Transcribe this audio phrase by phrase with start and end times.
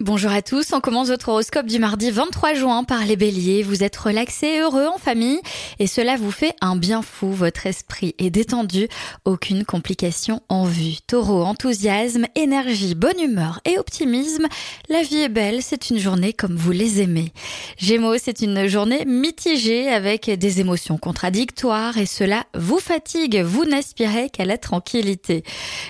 [0.00, 3.62] Bonjour à tous, on commence votre horoscope du mardi 23 juin par les béliers.
[3.62, 5.40] Vous êtes relaxé et heureux en famille
[5.78, 7.32] et cela vous fait un bien fou.
[7.32, 8.88] Votre esprit est détendu,
[9.24, 10.96] aucune complication en vue.
[11.06, 14.48] Taureau, enthousiasme, énergie, bonne humeur et optimisme.
[14.90, 17.32] La vie est belle, c'est une journée comme vous les aimez.
[17.78, 23.40] Gémeaux, c'est une journée mitigée avec des émotions contradictoires et cela vous fatigue.
[23.40, 25.42] Vous n'aspirez qu'à la tranquillité.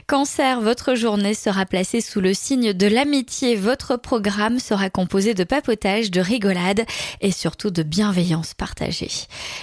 [0.06, 3.56] Cancer, votre journée sera placée sous le signe de l'amitié.
[3.56, 6.84] Votre programme sera composé de papotage, de rigolade
[7.20, 9.10] et surtout de bienveillance partagée.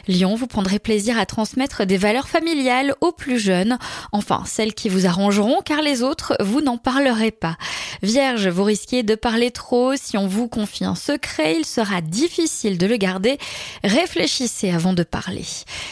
[0.08, 3.78] Lyon, vous prendrez plaisir à transmettre des valeurs familiales aux plus jeunes,
[4.12, 7.58] enfin celles qui vous arrangeront car les autres, vous n'en parlerez pas.
[8.02, 12.78] Vierge, vous risquez de parler trop, si on vous confie un secret, il sera difficile
[12.78, 13.38] de le garder.
[13.84, 15.46] Réfléchissez avant de parler.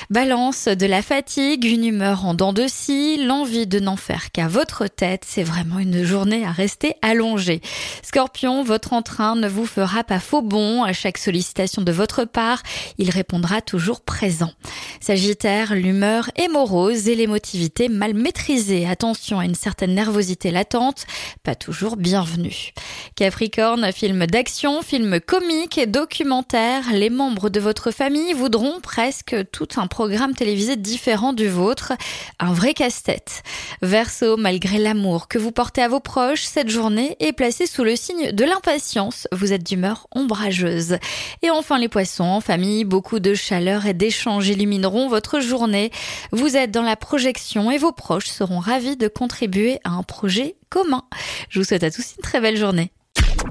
[0.09, 4.47] Balance, de la fatigue, une humeur en dents de scie, l'envie de n'en faire qu'à
[4.47, 7.61] votre tête, c'est vraiment une journée à rester allongée.
[8.03, 8.30] Scorpion,
[8.63, 10.83] votre entrain ne vous fera pas faux bon.
[10.83, 12.63] À chaque sollicitation de votre part,
[12.97, 14.51] il répondra toujours présent.
[14.99, 18.87] Sagittaire, l'humeur est morose et l'émotivité mal maîtrisée.
[18.87, 21.05] Attention à une certaine nervosité latente,
[21.43, 22.71] pas toujours bienvenue.
[23.15, 26.93] Capricorne, film d'action, film comique et documentaire.
[26.93, 31.93] Les membres de votre famille voudront presque tout un programme télévisé différent du vôtre.
[32.39, 33.43] Un vrai casse-tête.
[33.81, 37.95] Verseau, malgré l'amour que vous portez à vos proches, cette journée est placée sous le
[38.31, 39.27] de l'impatience.
[39.31, 40.97] Vous êtes d'humeur ombrageuse.
[41.41, 45.91] Et enfin les poissons, en famille, beaucoup de chaleur et d'échanges illumineront votre journée.
[46.31, 50.55] Vous êtes dans la projection et vos proches seront ravis de contribuer à un projet
[50.69, 51.03] commun.
[51.49, 52.91] Je vous souhaite à tous une très belle journée.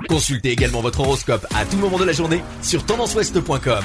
[0.08, 3.84] Consultez également votre horoscope à tout moment de la journée sur tendanceouest.com.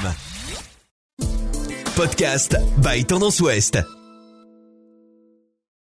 [1.96, 3.78] Podcast by Tendance Ouest.